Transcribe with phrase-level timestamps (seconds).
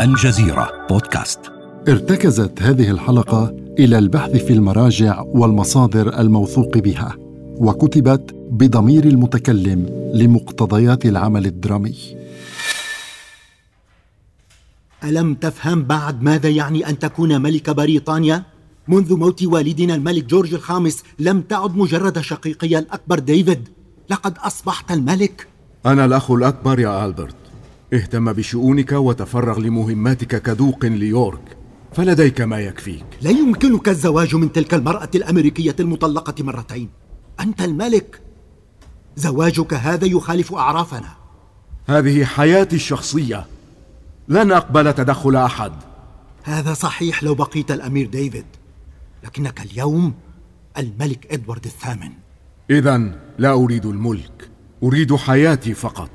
[0.00, 1.40] الجزيرة بودكاست.
[1.88, 7.16] ارتكزت هذه الحلقة إلى البحث في المراجع والمصادر الموثوق بها
[7.56, 11.94] وكتبت بضمير المتكلم لمقتضيات العمل الدرامي.
[15.04, 18.42] ألم تفهم بعد ماذا يعني أن تكون ملك بريطانيا؟
[18.88, 23.68] منذ موت والدنا الملك جورج الخامس لم تعد مجرد شقيقي الأكبر ديفيد.
[24.10, 25.46] لقد أصبحت الملك.
[25.86, 27.47] أنا الأخ الأكبر يا ألبرت.
[27.92, 31.56] اهتم بشؤونك وتفرغ لمهماتك كدوق ليورك.
[31.92, 33.06] فلديك ما يكفيك.
[33.22, 36.88] لا يمكنك الزواج من تلك المرأة الأمريكية المطلقة مرتين.
[37.40, 38.20] أنت الملك.
[39.16, 41.08] زواجك هذا يخالف أعرافنا.
[41.86, 43.46] هذه حياتي الشخصية.
[44.28, 45.72] لن أقبل تدخل أحد.
[46.42, 48.46] هذا صحيح لو بقيت الأمير ديفيد.
[49.24, 50.14] لكنك اليوم
[50.78, 52.10] الملك إدوارد الثامن.
[52.70, 54.48] إذا لا أريد الملك.
[54.82, 56.10] أريد حياتي فقط.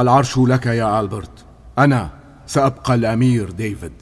[0.00, 1.44] العرش لك يا ألبرت.
[1.78, 2.10] أنا
[2.46, 3.92] سأبقى الأمير ديفيد.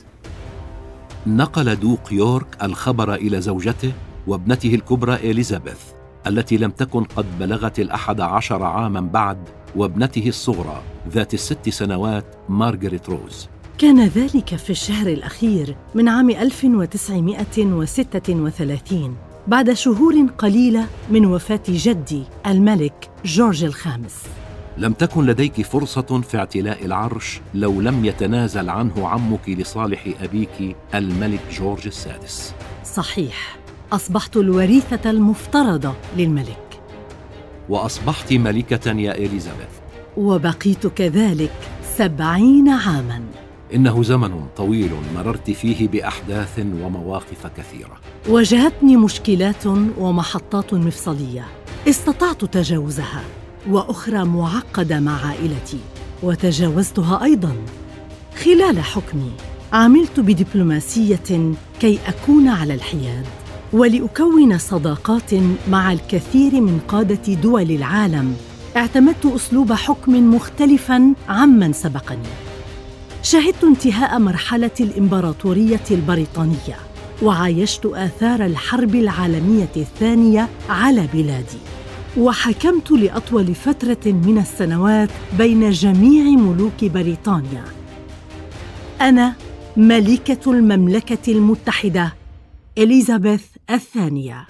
[1.26, 3.92] نقل دوق يورك الخبر إلى زوجته
[4.26, 5.80] وابنته الكبرى إليزابيث
[6.26, 9.38] التي لم تكن قد بلغت الأحد عشر عاما بعد
[9.76, 13.48] وابنته الصغرى ذات الست سنوات مارغريت روز.
[13.78, 23.10] كان ذلك في الشهر الأخير من عام 1936 بعد شهور قليلة من وفاة جدي الملك
[23.24, 24.14] جورج الخامس.
[24.78, 31.40] لم تكن لديك فرصة في اعتلاء العرش لو لم يتنازل عنه عمك لصالح أبيك الملك
[31.52, 32.54] جورج السادس.
[32.84, 33.56] صحيح.
[33.92, 36.80] أصبحت الوريثة المفترضة للملك.
[37.68, 39.74] وأصبحت ملكة يا إليزابيث.
[40.16, 41.52] وبقيت كذلك
[41.96, 43.22] سبعين عاماً.
[43.74, 48.00] إنه زمن طويل مررت فيه بأحداث ومواقف كثيرة.
[48.28, 49.66] واجهتني مشكلات
[49.98, 51.44] ومحطات مفصلية.
[51.88, 53.22] استطعت تجاوزها.
[53.68, 55.78] وأخرى معقدة مع عائلتي
[56.22, 57.56] وتجاوزتها أيضا.
[58.44, 59.30] خلال حكمي
[59.72, 63.26] عملت بدبلوماسية كي أكون على الحياد
[63.72, 65.30] ولأكون صداقات
[65.70, 68.36] مع الكثير من قادة دول العالم.
[68.76, 72.28] اعتمدت أسلوب حكم مختلفا عمن سبقني.
[73.22, 76.76] شهدت انتهاء مرحلة الإمبراطورية البريطانية
[77.22, 81.58] وعايشت آثار الحرب العالمية الثانية على بلادي.
[82.18, 87.64] وحكمت لأطول فترة من السنوات بين جميع ملوك بريطانيا.
[89.00, 89.34] أنا
[89.76, 92.14] ملكة المملكة المتحدة
[92.78, 94.46] إليزابيث الثانية.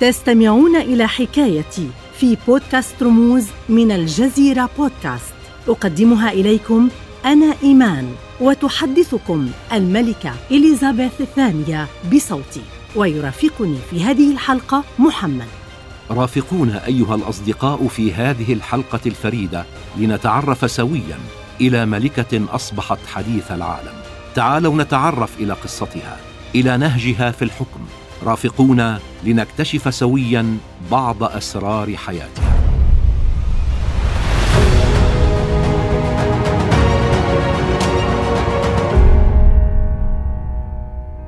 [0.00, 5.34] تستمعون إلى حكايتي في بودكاست رموز من الجزيرة بودكاست.
[5.68, 6.88] أقدمها إليكم
[7.24, 12.62] أنا إيمان وتحدثكم الملكة إليزابيث الثانية بصوتي.
[12.96, 15.63] ويرافقني في هذه الحلقة محمد.
[16.10, 19.64] رافقونا أيها الأصدقاء في هذه الحلقة الفريدة
[19.96, 21.18] لنتعرف سويا
[21.60, 23.94] إلى ملكة أصبحت حديث العالم.
[24.34, 26.16] تعالوا نتعرف إلى قصتها
[26.54, 27.86] إلى نهجها في الحكم.
[28.22, 30.58] رافقونا لنكتشف سويا
[30.90, 32.63] بعض أسرار حياتها.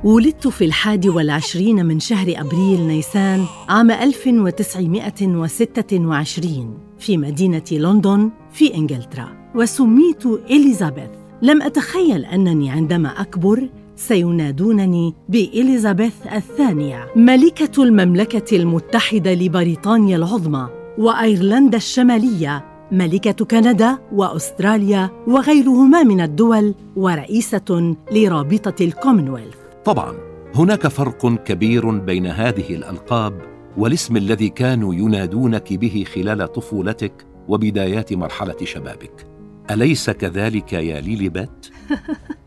[0.07, 9.27] ولدت في الحادي والعشرين من شهر أبريل نيسان عام 1926 في مدينة لندن في إنجلترا
[9.55, 11.09] وسميت إليزابيث.
[11.41, 22.65] لم أتخيل أنني عندما أكبر سينادونني بإليزابيث الثانية ملكة المملكة المتحدة لبريطانيا العظمى وأيرلندا الشمالية
[22.91, 29.66] ملكة كندا وأستراليا وغيرهما من الدول ورئيسة لرابطة الكومنولث.
[29.87, 30.15] طبعا
[30.55, 33.41] هناك فرق كبير بين هذه الألقاب
[33.77, 39.27] والاسم الذي كانوا ينادونك به خلال طفولتك وبدايات مرحلة شبابك.
[39.71, 41.71] أليس كذلك يا ليليبت؟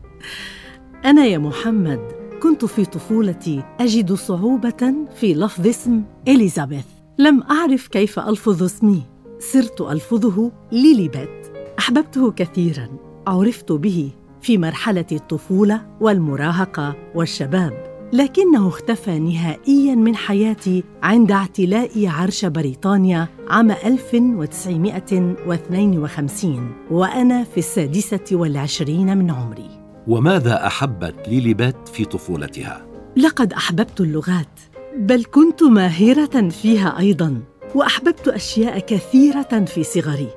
[1.09, 1.99] أنا يا محمد
[2.43, 6.85] كنت في طفولتي أجد صعوبة في لفظ اسم إليزابيث.
[7.17, 9.03] لم أعرف كيف ألفظ اسمي.
[9.39, 11.51] صرت ألفظه ليليبت.
[11.79, 12.87] أحببته كثيرا.
[13.27, 14.11] عرفت به
[14.41, 23.71] في مرحلة الطفولة والمراهقة والشباب لكنه اختفى نهائيا من حياتي عند اعتلاء عرش بريطانيا عام
[23.71, 29.69] 1952 وأنا في السادسة والعشرين من عمري
[30.07, 32.85] وماذا أحبت ليليبت في طفولتها؟
[33.17, 34.59] لقد أحببت اللغات
[34.97, 37.41] بل كنت ماهرة فيها أيضا
[37.75, 40.27] وأحببت أشياء كثيرة في صغري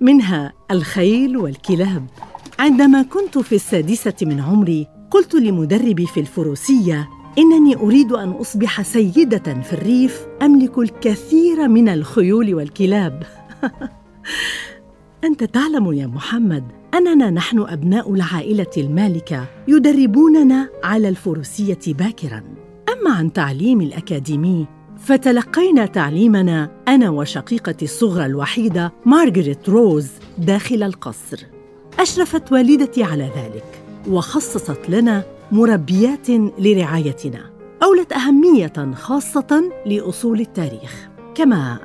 [0.00, 2.06] منها الخيل والكلاب
[2.58, 7.08] عندما كنت في السادسة من عمري قلت لمدربي في الفروسية
[7.38, 13.22] إنني أريد أن أصبح سيدة في الريف أملك الكثير من الخيول والكلاب.
[15.24, 16.64] أنت تعلم يا محمد
[16.94, 22.42] أننا نحن أبناء العائلة المالكة يدربوننا على الفروسية باكرا.
[22.92, 24.66] أما عن تعليم الأكاديمي
[24.96, 31.57] فتلقينا تعليمنا أنا وشقيقتي الصغرى الوحيدة مارغريت روز داخل القصر.
[31.98, 37.50] أشرفت والدتي على ذلك وخصصت لنا مربيات لرعايتنا.
[37.82, 41.08] أولت أهمية خاصة لأصول التاريخ.
[41.34, 41.78] كما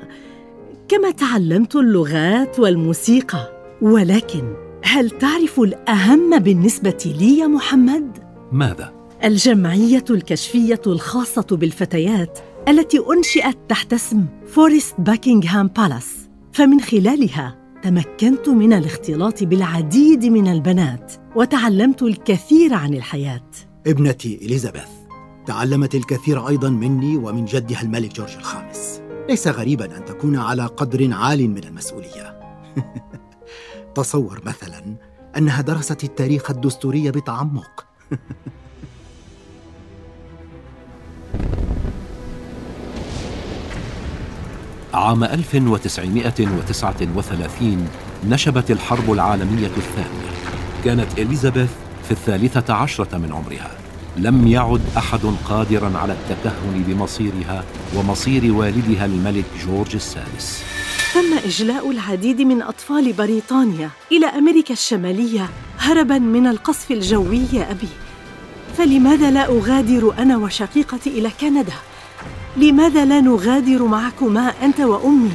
[0.87, 3.49] كما تعلمت اللغات والموسيقى.
[3.81, 8.17] ولكن هل تعرف الأهم بالنسبة لي يا محمد؟
[8.51, 8.93] ماذا؟
[9.23, 18.73] الجمعية الكشفية الخاصة بالفتيات التي أنشئت تحت اسم First Buckingham Palace فمن خلالها تمكنت من
[18.73, 23.51] الاختلاط بالعديد من البنات وتعلمت الكثير عن الحياة.
[23.87, 24.89] ابنتي إليزابيث
[25.47, 29.01] تعلمت الكثير أيضا مني ومن جدها الملك جورج الخامس.
[29.29, 32.39] ليس غريبا أن تكون على قدر عال من المسؤولية.
[33.95, 34.95] تصور مثلا
[35.37, 37.85] أنها درست التاريخ الدستوري بتعمق.
[44.93, 47.87] عام 1939
[48.27, 50.33] نشبت الحرب العالمية الثانية.
[50.85, 51.69] كانت إليزابيث
[52.05, 53.71] في الثالثة عشرة من عمرها.
[54.17, 57.63] لم يعد أحد قادرا على التكهن بمصيرها
[57.95, 60.63] ومصير والدها الملك جورج السادس.
[61.13, 65.49] تم إجلاء العديد من أطفال بريطانيا إلى أمريكا الشمالية
[65.79, 67.89] هربا من القصف الجوي يا أبي.
[68.77, 71.73] فلماذا لا أغادر أنا وشقيقتي إلى كندا؟
[72.57, 75.31] لماذا لا نغادر معكما أنت وأمي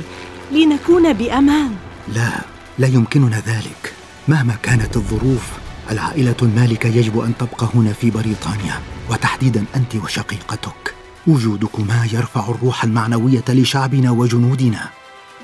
[0.53, 1.77] لنكون بأمان؟
[2.09, 2.31] لا
[2.79, 3.93] لا يمكننا ذلك.
[4.29, 5.43] مهما كانت الظروف
[5.91, 8.81] العائلة المالكة يجب أن تبقى هنا في بريطانيا
[9.11, 10.95] وتحديدا أنت وشقيقتك.
[11.27, 14.89] وجودكما يرفع الروح المعنوية لشعبنا وجنودنا.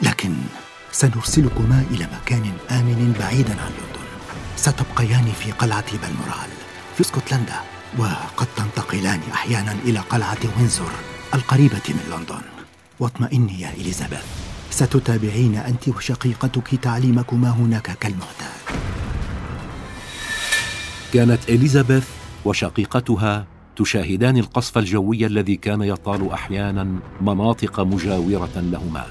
[0.03, 0.35] لكن
[0.93, 4.05] سنرسلكما إلى مكان آمن بعيدا عن لندن
[4.57, 6.51] ستبقيان في قلعة بالمورال
[6.95, 7.61] في اسكتلندا
[7.99, 11.14] وقد تنتقلان أحيانا إلى قلعة وينزور.
[11.35, 12.43] القريبة من لندن.
[13.01, 14.25] واطمئني يا إليزابيث.
[14.71, 18.61] ستتابعين أنت وشقيقتك تعليمكما هناك كالمعتاد.
[21.13, 22.09] كانت إليزابيث
[22.45, 23.47] وشقيقتها
[23.77, 29.05] تشاهدان القصف الجوي الذي كان يطال أحيانا مناطق مجاورة لهما.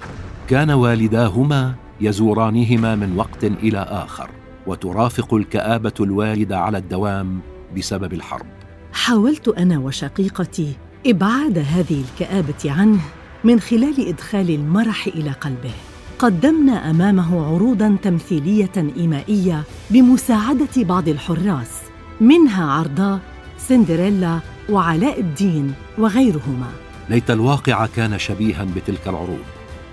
[0.47, 4.29] كان والداهما يزورانهما من وقت إلى آخر
[4.67, 7.39] وترافق الكآبة الوالدة على الدوام
[7.77, 8.45] بسبب الحرب.
[8.93, 12.99] حاولت أنا وشقيقتي إبعاد هذه الكآبة عنه
[13.43, 15.71] من خلال إدخال المرح إلى قلبه.
[16.19, 21.81] قدمنا أمامه عروضا تمثيلية إيمائية بمساعدة بعض الحراس
[22.21, 23.19] منها عرضاء
[23.57, 24.39] سندريلا
[24.69, 26.71] وعلاء الدين وغيرهما.
[27.09, 29.45] ليت الواقع كان شبيها بتلك العروض.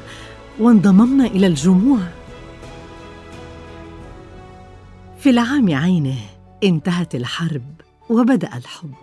[0.60, 2.00] وانضممنا إلى الجموع.
[5.20, 6.18] في العام عينه
[6.64, 7.64] انتهت الحرب
[8.10, 8.94] وبدأ الحب.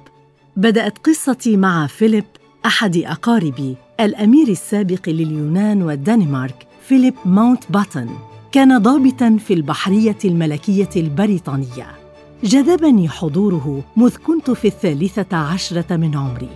[0.56, 2.24] بدأت قصتي مع فيليب
[2.66, 8.08] أحد اقاربي الأمير السابق لليونان والدنمارك فيليب ماونت باتن.
[8.52, 11.86] كان ضابطا في البحرية الملكية البريطانية.
[12.44, 16.50] جذبني حضوره مذ كنت في الثالثة عشرة من عمري.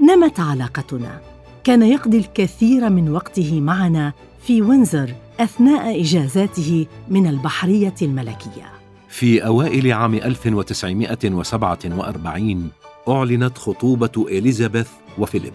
[0.00, 1.29] نمت علاقتنا.
[1.64, 4.12] كان يقضي الكثير من وقته معنا
[4.42, 8.72] في وينزر أثناء إجازاته من البحرية الملكية.
[9.08, 12.70] في أوائل عام 1947
[13.08, 14.88] أعلنت خطوبة إليزابيث
[15.18, 15.54] وفيليب.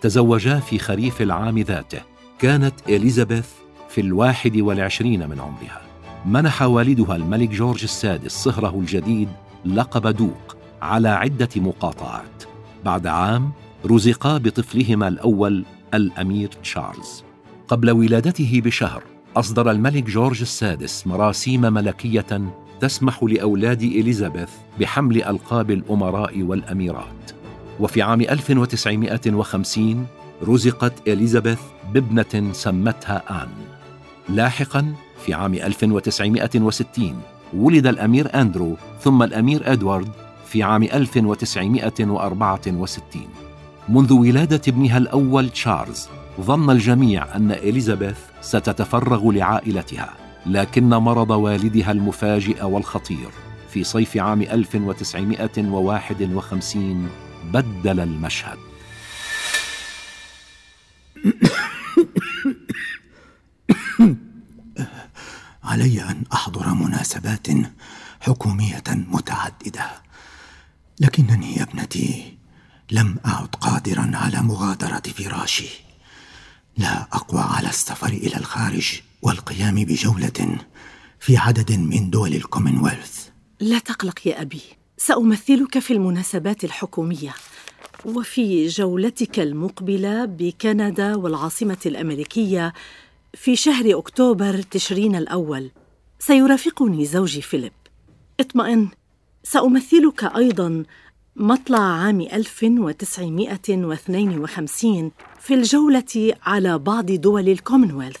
[0.00, 2.00] تزوجا في خريف العام ذاته.
[2.38, 3.48] كانت إليزابيث
[3.88, 5.80] في الواحد والعشرين من عمرها.
[6.26, 9.28] منح والدها الملك جورج السادس صهره الجديد
[9.64, 12.44] لقب دوق على عدة مقاطعات.
[12.84, 13.52] بعد عام
[13.86, 17.24] رزقا بطفلهما الأول الأمير تشارلز.
[17.68, 19.02] قبل ولادته بشهر
[19.36, 22.42] أصدر الملك جورج السادس مراسيم ملكية
[22.80, 27.30] تسمح لأولاد إليزابيث بحمل ألقاب الأمراء والأميرات.
[27.80, 30.06] وفي عام 1950
[30.42, 31.60] رزقت إليزابيث
[31.94, 33.48] بابنة سمتها آن.
[34.28, 34.94] لاحقا
[35.26, 37.20] في عام 1960
[37.54, 40.08] ولد الأمير أندرو ثم الأمير إدوارد
[40.46, 43.47] في عام 1964
[43.88, 46.08] منذ ولادة ابنها الأول تشارلز
[46.40, 50.14] ظن الجميع أن إليزابيث ستتفرغ لعائلتها
[50.46, 53.28] لكن مرض والدها المفاجئ والخطير.
[53.70, 57.08] في صيف عام 1951
[57.52, 58.58] بدل المشهد.
[65.64, 67.46] علي أن أحضر مناسبات
[68.20, 69.90] حكومية متعددة
[71.00, 72.37] لكنني يا ابنتي
[72.90, 75.68] لم أعد قادرا على مغادرة فراشي.
[76.76, 80.58] لا أقوى على السفر إلى الخارج والقيام بجولة
[81.20, 83.28] في عدد من دول الكومنولث
[83.60, 84.60] لا تقلق يا أبي
[84.96, 87.34] سأمثلك في المناسبات الحكومية.
[88.04, 92.72] وفي جولتك المقبلة بكندا والعاصمة الأمريكية
[93.34, 95.70] في شهر أكتوبر تشرين الأول
[96.18, 97.72] سيرافقني زوجي فيليب.
[98.40, 98.88] اطمئن
[99.42, 100.84] سأمثلك أيضا
[101.40, 108.16] مطلع عام 1952 في الجولة على بعض دول الكومنولث.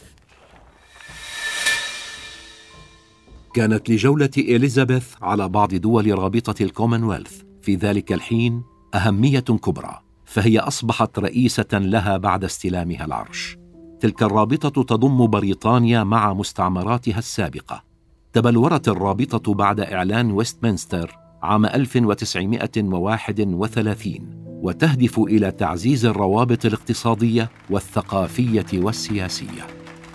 [3.54, 7.42] كانت لجولة إليزابيث على بعض دول رابطة الكومنولث.
[7.62, 8.62] في ذلك الحين
[8.94, 13.56] أهمية كبرى فهي أصبحت رئيسة لها بعد استلامها العرش.
[14.00, 17.84] تلك الرابطة تضم بريطانيا مع مستعمراتها السابقة.
[18.32, 29.66] تبلورت الرابطة بعد إعلان ويستمنستر عام 1931 وتهدف إلى تعزيز الروابط الاقتصادية والثقافية والسياسية.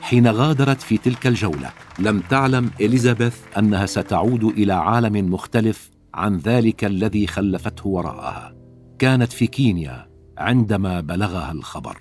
[0.01, 6.85] حين غادرت في تلك الجولة لم تعلم إليزابيث أنها ستعود إلى عالم مختلف عن ذلك
[6.85, 8.55] الذي خلفته وراءها.
[8.99, 11.97] كانت في كينيا عندما بلغها الخبر.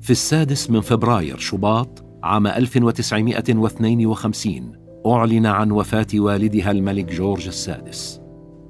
[0.00, 4.72] في السادس من فبراير شباط عام 1952
[5.06, 8.23] أعلن عن وفاة والدها الملك جورج السادس.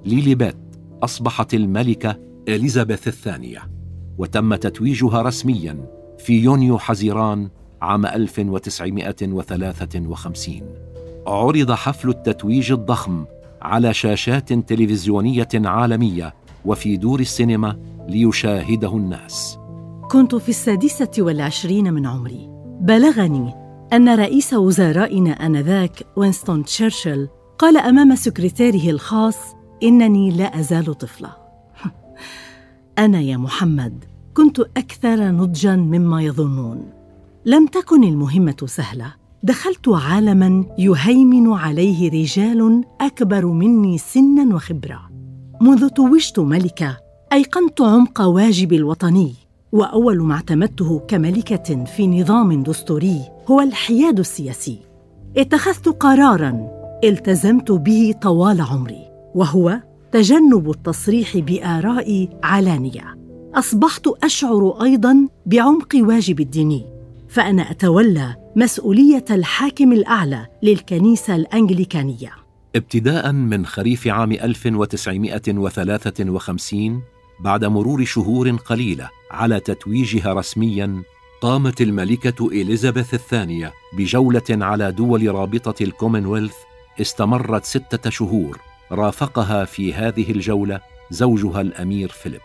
[0.07, 0.57] ليليبيت
[1.03, 2.17] أصبحت الملكة
[2.49, 3.71] إليزابيث الثانية
[4.19, 5.87] وتم تتويجها رسميا
[6.19, 7.49] في يونيو حزيران
[7.83, 10.63] عام 1953
[11.27, 13.25] عرض حفل التتويج الضخم
[13.63, 16.35] على شاشات تلفزيونية عالمية
[16.65, 17.77] وفي دور السينما
[18.09, 19.59] ليشاهده الناس.
[20.11, 22.49] كنت في السادسة والعشرين من عمري.
[22.81, 23.55] بلغني
[23.93, 29.37] أن رئيس وزرائنا آنذاك وينستون تشرشل قال أمام سكرتيره الخاص
[29.85, 31.31] إنني لا أزال طفلة.
[33.05, 36.91] أنا يا محمد كنت أكثر نضجا مما يظنون.
[37.45, 39.15] لم تكن المهمة سهلة.
[39.43, 45.11] دخلت عالما يهيمن عليه رجال أكبر مني سنا وخبرة.
[45.61, 46.99] منذ توجت ملكة
[47.33, 49.35] أيقنت عمق واجبي الوطني.
[49.73, 54.79] وأول ما اعتمدته كملكة في نظام دستوري هو الحياد السياسي.
[55.37, 56.69] اتخذت قرارا
[57.05, 59.04] التزمت به طوال عمري.
[59.35, 59.81] وهو
[60.13, 63.19] تجنب التصريح بارائي علانية.
[63.55, 66.87] أصبحت أشعر أيضا بعمق واجب الديني
[67.29, 72.33] فأنا أتولى مسؤولية الحاكم الأعلى للكنيسة الأنجليكانية.
[72.77, 77.03] ابتداء من خريف عام 1953
[77.41, 81.03] بعد مرور شهور قليلة على تتويجها رسميا
[81.41, 86.55] قامت الملكة إليزابيث الثانية بجولة على دول رابطة الكومنولث
[87.01, 88.59] استمرت ستة شهور.
[88.93, 92.41] رافقها في هذه الجولة زوجها الأمير فيليب.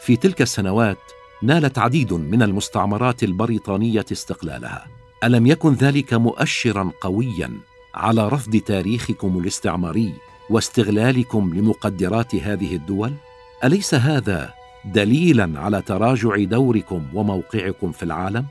[0.00, 0.98] في تلك السنوات
[1.42, 4.86] نالت عديد من المستعمرات البريطانية استقلالها.
[5.24, 7.50] ألم يكن ذلك مؤشرا قويا
[7.94, 10.14] على رفض تاريخكم الاستعماري
[10.50, 13.12] واستغلالكم لمقدرات هذه الدول؟
[13.64, 18.46] أليس هذا دليلا على تراجع دوركم وموقعكم في العالم؟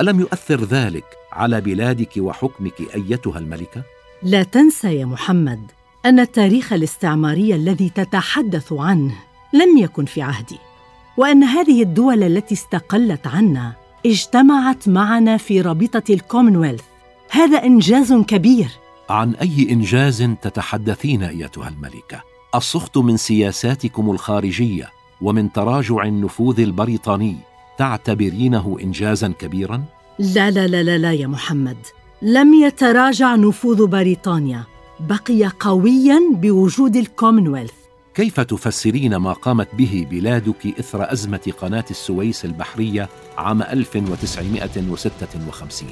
[0.00, 3.82] ألم يؤثر ذلك على بلادك وحكمك أيتها الملكة؟
[4.22, 5.60] لا تنسى يا محمد
[6.06, 9.14] أن التاريخ الاستعماري الذي تتحدث عنه
[9.52, 10.58] لم يكن في عهدي
[11.16, 13.72] وأن هذه الدول التي استقلت عنا
[14.06, 16.82] اجتمعت معنا في رابطة الكومنولث
[17.30, 18.68] هذا إنجاز كبير.
[19.10, 22.22] عن أي إنجاز تتحدثين أيتها الملكة؟
[22.54, 24.90] السخط من سياساتكم الخارجية
[25.20, 27.36] ومن تراجع النفوذ البريطاني
[27.78, 29.84] تعتبرينه انجازا كبيرا؟
[30.18, 31.76] لا لا لا لا, لا يا محمد.
[32.22, 34.64] لم يتراجع نفوذ بريطانيا.
[35.00, 37.72] بقي قويا بوجود الكومنولث.
[38.14, 45.88] كيف تفسرين ما قامت به بلادك إثر أزمة قناة السويس البحرية عام 1956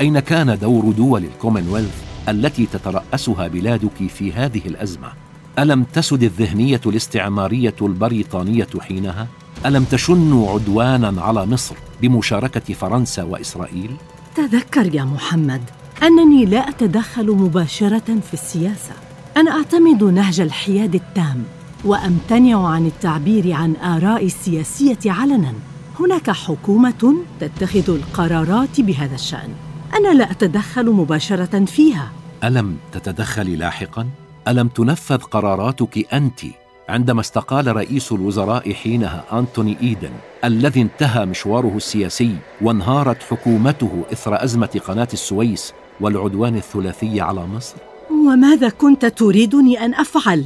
[0.00, 5.12] أين كان دور دول الكومنولث التي تترأسها بلادك في هذه الأزمة؟
[5.58, 9.28] ألم تسد الذهنية الاستعمارية البريطانية حينها؟
[9.66, 13.90] ألم تشنوا عدوانا على مصر بمشاركة فرنسا وإسرائيل؟
[14.34, 15.62] تذكر يا محمد
[16.02, 18.92] أنني لا أتدخل مباشرة في السياسة.
[19.36, 21.44] أنا أعتمد نهج الحياد التام
[21.84, 25.52] وأمتنع عن التعبير عن ارائي السياسية علنا.
[26.00, 29.50] هناك حكومة تتخذ القرارات بهذا الشأن.
[29.94, 32.10] أنا لا أتدخل مباشرة فيها.
[32.44, 34.06] ألم تتدخلي لاحقا؟
[34.48, 36.40] ألم تنفذ قراراتك أنت؟
[36.88, 40.10] عندما استقال رئيس الوزراء حينها أنتوني إيدن
[40.44, 47.74] الذي انتهى مشواره السياسي وانهارت حكومته إثر أزمة قناة السويس والعدوان الثلاثي على مصر؟
[48.10, 50.44] وماذا كنت تريدني أن أفعل؟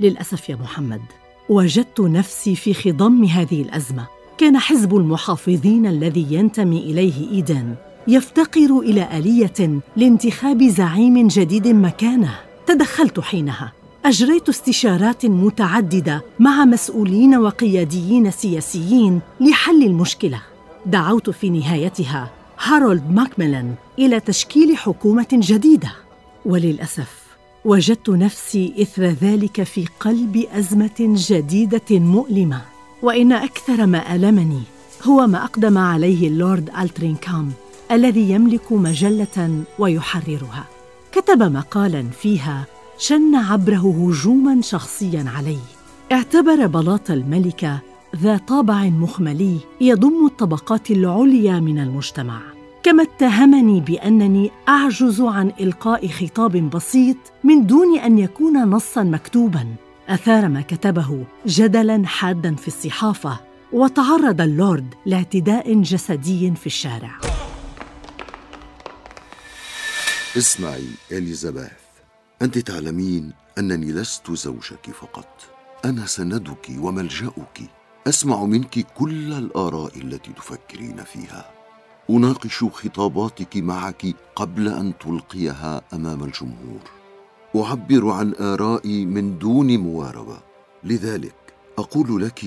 [0.00, 1.00] للأسف يا محمد
[1.48, 4.06] وجدت نفسي في خضم هذه الأزمة
[4.38, 7.74] كان حزب المحافظين الذي ينتمي إليه إيدن
[8.08, 12.34] يفتقر إلى آلية لانتخاب زعيم جديد مكانه
[12.66, 13.72] تدخلت حينها
[14.04, 20.40] أجريت استشارات متعددة مع مسؤولين وقياديين سياسيين لحل المشكلة
[20.86, 22.30] دعوت في نهايتها
[22.62, 25.92] هارولد ماكميلان إلى تشكيل حكومة جديدة.
[26.44, 27.26] وللأسف
[27.64, 30.96] وجدت نفسي إثر ذلك في قلب أزمة
[31.30, 32.62] جديدة مؤلمة.
[33.02, 34.62] وإن أكثر ما ألمني
[35.02, 37.52] هو ما أقدم عليه اللورد ألترينكام
[37.92, 40.64] الذي يملك مجلة ويحررها.
[41.12, 42.66] كتب مقالا فيها
[42.98, 45.58] شن عبره هجوما شخصيا علي
[46.12, 47.78] اعتبر بلاط الملكة
[48.16, 52.57] ذا طابع مخملي يضم الطبقات العليا من المجتمع.
[52.88, 59.74] كما اتهمني بأنني أعجز عن إلقاء خطاب بسيط من دون أن يكون نصا مكتوبا.
[60.08, 63.40] أثار ما كتبه جدلا حادا في الصحافة
[63.72, 67.20] وتعرض اللورد لاعتداء جسدي في الشارع.
[70.36, 71.70] اسمعي إليزابيث.
[72.42, 75.28] أنت تعلمين أنني لست زوجك فقط.
[75.84, 77.60] أنا سندك وملجأك.
[78.06, 81.57] أسمع منك كل الآراء التي تفكرين فيها.
[82.10, 86.80] أناقش خطاباتك معك قبل أن تلقيها أمام الجمهور.
[87.56, 90.38] أعبر عن آرائي من دون مواربة.
[90.84, 91.34] لذلك
[91.78, 92.44] أقول لك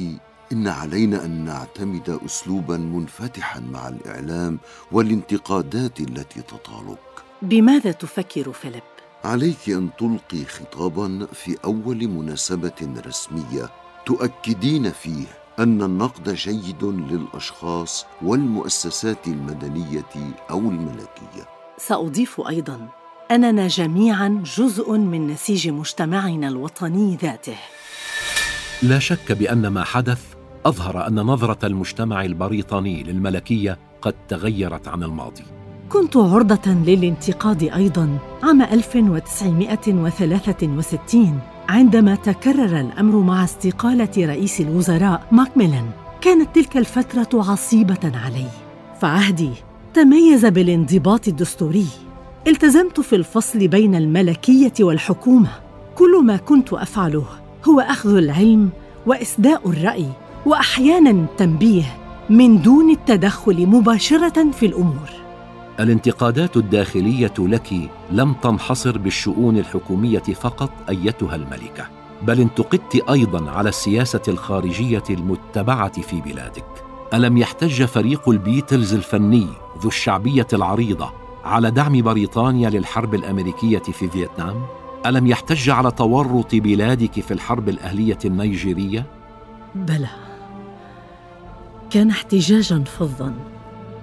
[0.51, 4.59] إن علينا أن نعتمد اسلوبا منفتحا مع الإعلام
[4.91, 6.99] والانتقادات التي تطالك
[7.41, 8.83] بماذا تفكر فيليب؟
[9.23, 13.69] عليك أن تلقي خطابا في أول مناسبة رسمية
[14.05, 15.40] تؤكدين فيه.
[15.61, 21.47] أن النقد جيد للأشخاص والمؤسسات المدنية أو الملكية.
[21.77, 22.87] سأضيف أيضا
[23.31, 27.55] أننا جميعا جزء من نسيج مجتمعنا الوطني ذاته.
[28.83, 30.21] لا شك بأن ما حدث
[30.65, 35.43] أظهر أن نظرة المجتمع البريطاني للملكية قد تغيرت عن الماضي.
[35.89, 41.39] كنت عرضة للانتقاد أيضا عام 1963
[41.71, 45.89] عندما تكرر الأمر مع استقالة رئيس الوزراء ماكميلان
[46.21, 48.45] كانت تلك الفترة عصيبة علي
[49.01, 49.49] فعهدي
[49.93, 51.87] تميز بالانضباط الدستوري.
[52.47, 55.49] التزمت في الفصل بين الملكية والحكومة.
[55.95, 57.25] كل ما كنت أفعله
[57.65, 58.69] هو أخذ العلم
[59.05, 60.07] وإسداء الرأي
[60.45, 61.85] وأحيانا التنبيه
[62.29, 65.20] من دون التدخل مباشرة في الأمور.
[65.81, 67.73] الانتقادات الداخلية لك
[68.11, 71.87] لم تنحصر بالشؤون الحكومية فقط أيتها الملكة
[72.21, 76.65] بل انتقدت أيضا على السياسة الخارجية المتبعة في بلادك.
[77.13, 79.47] ألم يحتج فريق البيتلز الفني
[79.81, 81.11] ذو الشعبية العريضة
[81.43, 84.65] على دعم بريطانيا للحرب الأمريكية في فيتنام؟
[85.05, 89.05] ألم يحتج على تورط بلادك في الحرب الأهلية النيجيرية؟
[89.75, 90.09] بلى
[91.89, 93.33] كان احتجاجا فظا.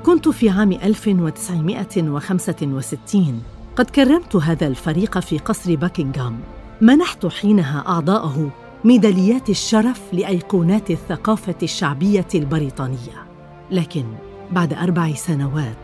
[0.06, 3.42] كنت في عام 1965
[3.76, 6.40] قد كرمت هذا الفريق في قصر باكنغهام.
[6.80, 8.50] منحت حينها أعضاءه
[8.84, 13.26] ميداليات الشرف لأيقونات الثقافة الشعبية البريطانية.
[13.70, 14.04] لكن
[14.52, 15.76] بعد أربع سنوات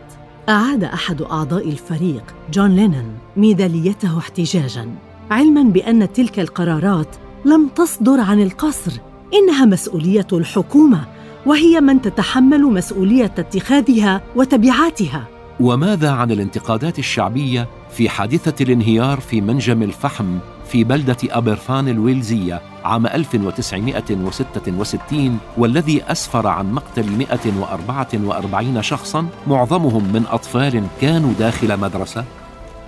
[0.49, 2.23] أعاد أحد أعضاء الفريق
[2.53, 4.95] جون لينن ميداليته احتجاجا
[5.31, 8.91] علما بأن تلك القرارات لم تصدر عن القصر.
[9.33, 11.05] إنها مسؤولية الحكومة
[11.45, 15.27] وهي من تتحمل مسؤولية اتخاذها وتبعاتها.
[15.59, 23.07] وماذا عن الانتقادات الشعبية في حادثة الانهيار في منجم الفحم في بلدة أبرفان الويلزية عام
[23.07, 32.23] 1966 والذي أسفر عن مقتل 144 شخصاً معظمهم من أطفال كانوا داخل مدرسة؟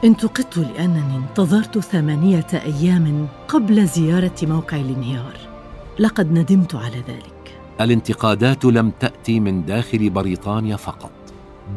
[0.04, 5.36] انتقدت لأنني انتظرت ثمانية أيام قبل زيارة موقع الانهيار.
[6.00, 7.37] لقد ندمت على ذلك.
[7.82, 11.12] الانتقادات لم تأتي من داخل بريطانيا فقط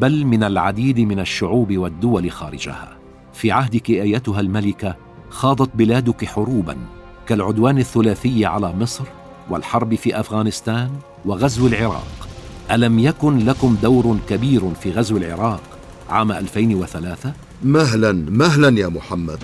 [0.00, 2.98] بل من العديد من الشعوب والدول خارجها.
[3.32, 4.96] في عهدك أيتها الملكة
[5.30, 6.76] خاضت بلادك حروبا
[7.26, 9.04] كالعدوان الثلاثي على مصر
[9.50, 10.90] والحرب في أفغانستان
[11.24, 12.28] وغزو العراق.
[12.70, 15.62] ألم يكن لكم دور كبير في غزو العراق
[16.08, 17.32] عام 2003
[17.62, 19.38] مهلا مهلا يا محمد.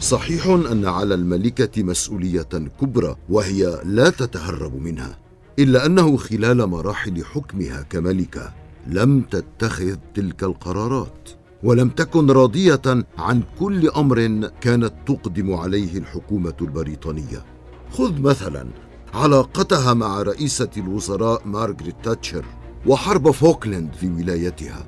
[0.00, 2.48] صحيح أن على الملكة مسؤولية
[2.80, 5.19] كبرى وهي لا تتهرب منها.
[5.60, 8.52] إلا أنه خلال مراحل حكمها كملكه
[8.86, 11.30] لم تتخذ تلك القرارات
[11.62, 12.82] ولم تكن راضية
[13.18, 17.44] عن كل أمر كانت تقدم عليه الحكومة البريطانية.
[17.92, 18.66] خذ مثلا
[19.14, 22.44] علاقتها مع رئيسة الوزراء مارغريت تاتشر
[22.86, 24.86] وحرب فوكلاند في ولايتها.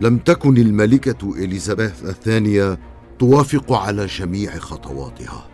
[0.00, 2.78] لم تكن الملكة إليزابيث الثانية
[3.18, 5.46] توافق على جميع خطواتها.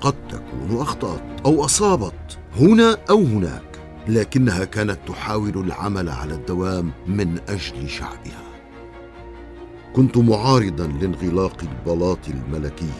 [0.00, 3.73] قد تكون أخطأت أو أصابت هنا أو هناك
[4.08, 8.44] لكنها كانت تحاول العمل على الدوام من أجل شعبها.
[9.96, 12.90] كنت معارضا لانغلاق البلاط الملكي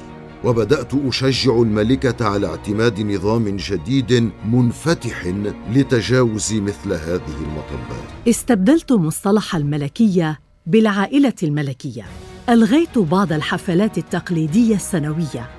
[0.45, 5.27] وبدأت أشجع الملكة على اعتماد نظام جديد منفتح
[5.73, 8.29] لتجاوز مثل هذه المطبات.
[8.29, 12.05] استبدلت مصطلح الملكية بالعائلة الملكية.
[12.49, 15.51] ألغيت بعض الحفلات التقليدية السنوية.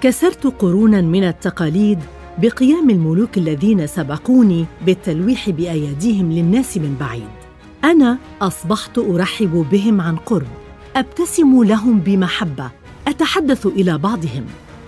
[0.00, 1.98] كسرت قرونا من التقاليد
[2.38, 7.28] بقيام الملوك الذين سبقوني بالتلويح بأياديهم للناس من بعيد.
[7.84, 10.46] أنا أصبحت أرحب بهم عن قرب.
[10.96, 12.70] أبتسم لهم بمحبة.
[13.08, 14.44] أتحدث إلى بعضهم.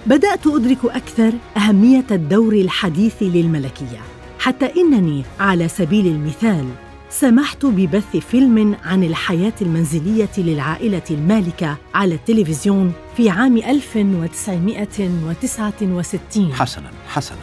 [0.07, 4.01] بدأت أدرك أكثر أهمية الدور الحديث للملكية.
[4.39, 6.65] حتى إنني على سبيل المثال
[7.11, 17.39] سمحت ببث فيلم عن الحياة المنزلية للعائلة المالكة على التلفزيون في عام 1969 حسنا حسنا.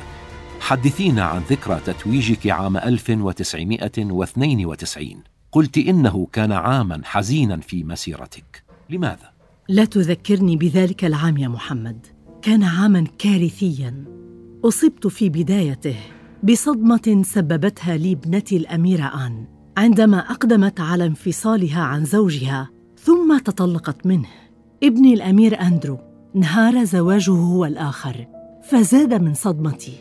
[0.60, 8.63] حدثينا عن ذكرى تتويجك عام 1992 قلت إنه كان عاما حزينا في مسيرتك.
[8.89, 9.34] لماذا؟
[9.69, 12.08] لا تذكرني بذلك العام يا محمد.
[12.41, 14.04] كان عاما كارثيا.
[14.65, 15.95] أصبت في بدايته
[16.43, 19.52] بصدمة سببتها لي ابنتي الأميرة آن.
[19.77, 24.29] عندما أقدمت على انفصالها عن زوجها ثم تطلقت منه.
[24.83, 25.97] ابني الأمير أندرو
[26.36, 28.27] انهار زواجه هو الآخر
[28.63, 29.93] فزاد من صدمتي.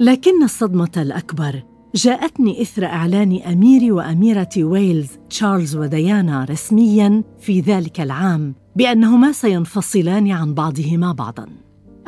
[0.00, 1.62] لكن الصدمة الأكبر
[1.94, 10.54] جاءتني إثر إعلان امير واميره ويلز تشارلز وديانا رسميا في ذلك العام بأنهما سينفصلان عن
[10.54, 11.46] بعضهما بعضا.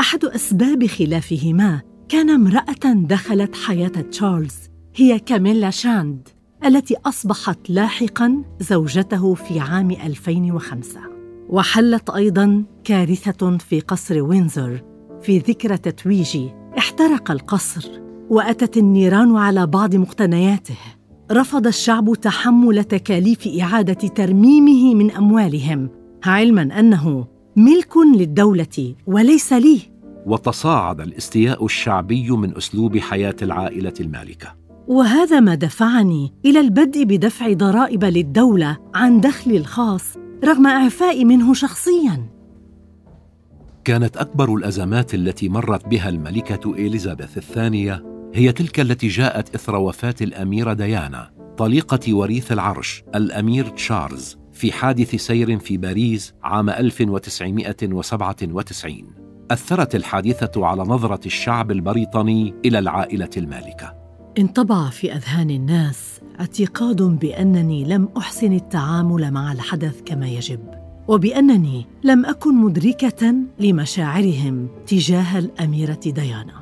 [0.01, 4.57] أحد أسباب خلافهما كان امرأة دخلت حياة تشارلز
[4.95, 6.29] هي كاميلا شاند.
[6.67, 11.01] التي أصبحت لاحقا زوجته في عام 2005
[11.49, 14.81] وحلت أيضا كارثة في قصر وينزور.
[15.23, 17.91] في ذكرى تتويجي احترق القصر
[18.31, 20.77] وأتت النيران على بعض مقتنياته.
[21.33, 25.91] رفض الشعب تحمل تكاليف إعادة ترميمه من أموالهم
[26.25, 29.81] علما أنه ملك للدولة وليس لي.
[30.27, 34.58] وتصاعد الاستياء الشعبي من أسلوب حياة العائلة المالكة.
[34.89, 42.29] وهذا ما دفعني إلى البدء بدفع ضرائب للدولة عن دخلي الخاص رغم إعفائي منه شخصيا.
[43.85, 50.15] كانت أكبر الأزمات التي مرت بها الملكة إليزابيث الثانية هي تلك التي جاءت إثر وفاة
[50.21, 58.95] الاميره ديانا طليقة وريث العرش الأمير تشارلز في حادث سير في باريس عام 1997
[59.51, 64.08] أثرت الحادثة على نظرة الشعب البريطاني إلى العائلة المالكة.
[64.39, 70.61] انطبع في أذهان الناس اعتقاد بأنني لم أحسن التعامل مع الحدث كما يجب
[71.09, 76.55] وبأنني لم أكن مدركة لمشاعرهم تجاه الأميرة ديانا.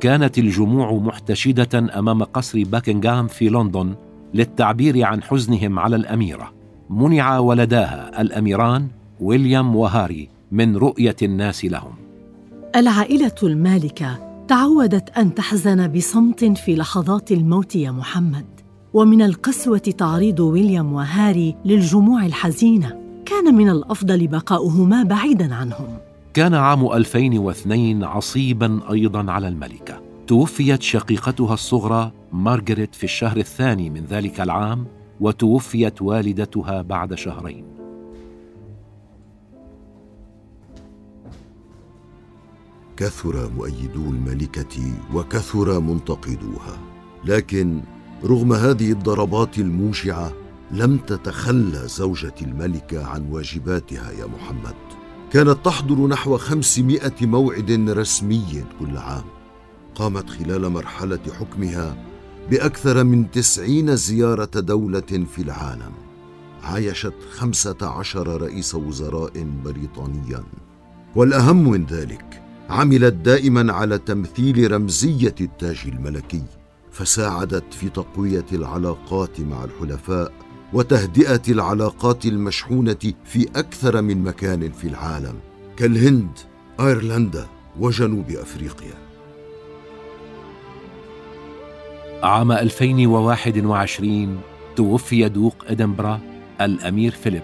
[0.00, 3.94] كانت الجموع محتشدة أمام قصر باكنغهام في لندن
[4.34, 6.52] للتعبير عن حزنهم على الأميرة.
[6.90, 8.88] منع ولداها الأميران
[9.20, 11.94] ويليام وهاري من رؤية الناس لهم.
[12.76, 18.46] العائلة المالكة تعودت أن تحزن بصمت في لحظات الموت يا محمد.
[18.92, 23.00] ومن القسوة تعريض ويليام وهاري للجموع الحزينة.
[23.26, 25.98] كان من الأفضل بقاؤهما بعيدا عنهم.
[26.34, 30.00] كان عام 2002 عصيبا أيضا على الملكة.
[30.26, 34.86] توفيت شقيقتها الصغرى مارغريت في الشهر الثاني من ذلك العام
[35.20, 37.73] وتوفيت والدتها بعد شهرين.
[42.96, 46.78] كثر مؤيدو الملكة وكثر منتقدوها.
[47.24, 47.82] لكن
[48.24, 50.32] رغم هذه الضربات الموشعة
[50.70, 54.74] لم تتخلى زوجة الملكة عن واجباتها يا محمد.
[55.32, 59.24] كانت تحضر نحو خمسمائة موعد رسمي كل عام.
[59.94, 61.96] قامت خلال مرحلة حكمها
[62.50, 65.92] بأكثر من تسعين زيارة دولة في العالم.
[66.62, 70.44] عايشت خمسة عشر رئيس وزراء بريطانيا.
[71.16, 72.33] والأهم من ذلك
[72.74, 76.42] عملت دائما على تمثيل رمزية التاج الملكي
[76.92, 80.32] فساعدت في تقوية العلاقات مع الحلفاء
[80.72, 85.34] وتهدئة العلاقات المشحونة في أكثر من مكان في العالم
[85.76, 86.38] كالهند
[86.80, 87.46] أيرلندا
[87.80, 88.94] وجنوب أفريقيا.
[92.22, 94.38] عام 2021
[94.76, 96.20] توفي دوق أدنبرا
[96.60, 97.42] الأمير فيليب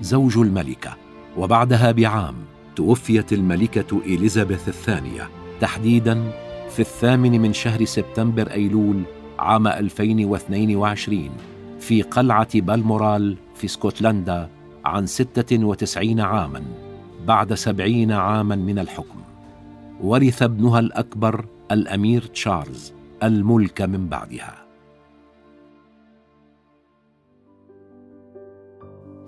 [0.00, 0.96] زوج الملكة
[1.36, 2.34] وبعدها بعام
[2.76, 5.28] توفيت الملكة إليزابيث الثانية
[5.60, 6.30] تحديدا
[6.70, 9.02] في الثامن من شهر سبتمبر أيلول
[9.38, 11.30] عام 2022
[11.80, 14.48] في قلعة بالمورال في اسكتلندا
[14.84, 16.62] عن 96 عاما
[17.26, 19.18] بعد سبعين عاما من الحكم.
[20.00, 24.54] ورث ابنها الأكبر الأمير تشارلز الملك من بعدها.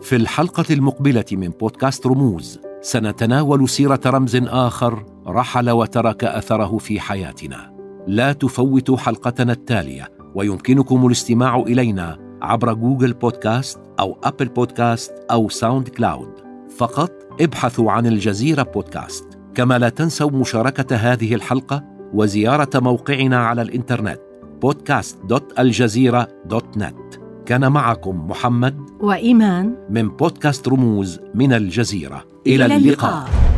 [0.01, 7.75] في الحلقة المقبلة من بودكاست رموز سنتناول سيرة رمز آخر رحل وترك أثره في حياتنا.
[8.07, 16.33] لا تفوتوا حلقتنا التالية ويمكنكم الاستماع إلينا عبر Google Podcast أو Apple Podcast أو SoundCloud.
[16.77, 19.25] فقط ابحثوا عن الجزيرة بودكاست.
[19.55, 24.21] كما لا تنسوا مشاركة هذه الحلقة وزيارة موقعنا على الإنترنت
[24.65, 33.54] podcast.aljazeera.net كان معكم محمد وإيمان من بودكاست رموز من الجزيرة إلى, إلى اللقاء, اللقاء.